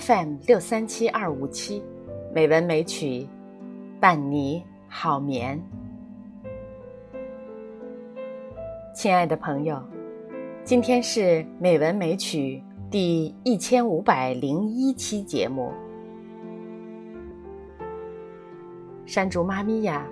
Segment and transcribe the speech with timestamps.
[0.00, 1.82] FM 六三七二五七，
[2.34, 3.28] 美文美曲，
[4.00, 5.60] 伴你好眠。
[8.94, 9.82] 亲爱的朋友，
[10.64, 15.70] 今天是美文美曲第一千五百零一期节目。
[19.04, 20.06] 山竹妈咪呀，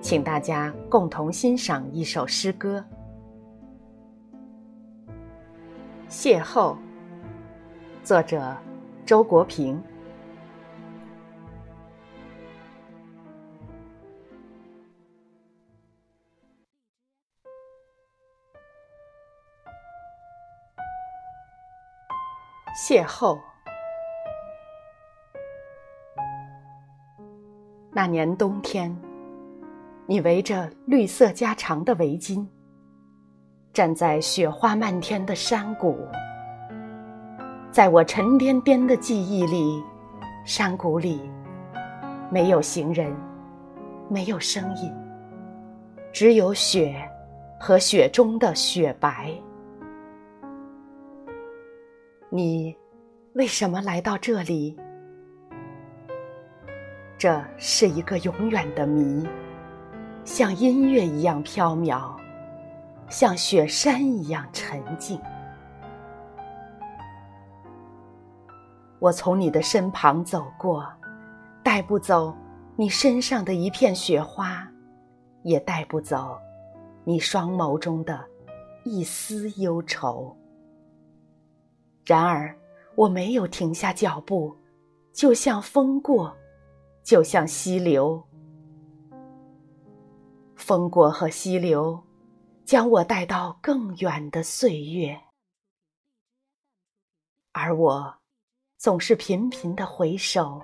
[0.00, 2.84] 请大家共同欣赏一首诗歌
[6.08, 6.74] 《邂逅》，
[8.04, 8.56] 作者。
[9.06, 9.82] 周国平，
[22.74, 23.38] 邂逅。
[27.92, 28.96] 那年冬天，
[30.06, 32.46] 你围着绿色加长的围巾，
[33.74, 36.08] 站在雪花漫天的山谷。
[37.74, 39.82] 在我沉甸甸的记忆里，
[40.44, 41.28] 山谷里
[42.30, 43.12] 没有行人，
[44.08, 44.94] 没有声音，
[46.12, 46.94] 只有雪
[47.58, 49.28] 和雪中的雪白。
[52.30, 52.76] 你
[53.32, 54.78] 为什么来到这里？
[57.18, 59.26] 这是一个永远的谜，
[60.24, 62.12] 像音乐一样飘渺，
[63.08, 65.20] 像雪山一样沉静。
[69.04, 70.90] 我从你的身旁走过，
[71.62, 72.34] 带不走
[72.74, 74.66] 你身上的一片雪花，
[75.42, 76.38] 也带不走
[77.04, 78.26] 你双眸中的
[78.82, 80.34] 一丝忧愁。
[82.06, 82.56] 然而，
[82.94, 84.56] 我没有停下脚步，
[85.12, 86.34] 就像风过，
[87.02, 88.24] 就像溪流。
[90.56, 92.02] 风过和溪流，
[92.64, 95.20] 将我带到更远的岁月，
[97.52, 98.23] 而我。
[98.84, 100.60] 总是频频的回首，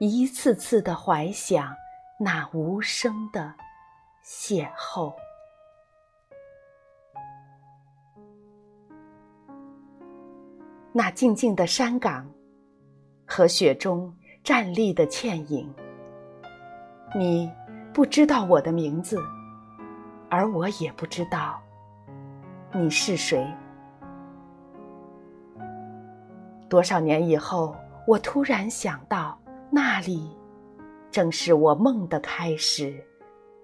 [0.00, 1.72] 一次次的怀想
[2.18, 3.54] 那无声的
[4.26, 5.14] 邂逅。
[10.90, 12.28] 那静静的山岗
[13.24, 15.72] 和雪中站立的倩影。
[17.14, 17.48] 你
[17.94, 19.16] 不知道我的名字，
[20.28, 21.62] 而我也不知道
[22.72, 23.46] 你是谁。
[26.70, 27.74] 多少年以后，
[28.06, 29.36] 我突然想到，
[29.70, 30.30] 那里
[31.10, 33.04] 正是我梦的开始，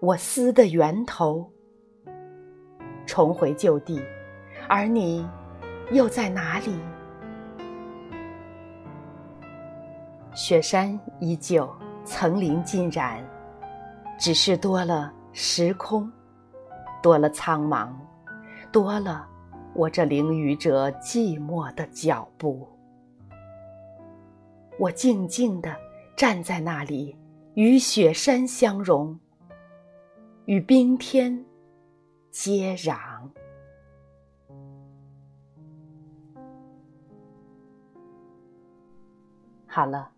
[0.00, 1.50] 我思的源头。
[3.06, 4.02] 重回旧地，
[4.68, 5.26] 而你
[5.90, 6.78] 又在哪里？
[10.34, 11.66] 雪山依旧，
[12.04, 13.24] 层林尽染，
[14.18, 16.12] 只是多了时空，
[17.02, 17.88] 多了苍茫，
[18.70, 19.26] 多了
[19.72, 22.68] 我这淋雨者寂寞的脚步。
[24.80, 25.76] 我静静地
[26.16, 27.14] 站在那里，
[27.52, 29.20] 与雪山相融，
[30.46, 31.44] 与冰天
[32.30, 33.28] 接壤。
[39.66, 40.12] 好了，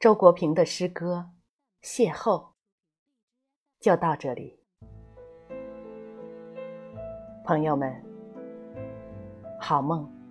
[0.00, 1.30] 周国平的诗歌
[1.86, 2.40] 《邂逅》
[3.78, 4.58] 就到这里，
[7.44, 7.94] 朋友们，
[9.60, 10.21] 好梦。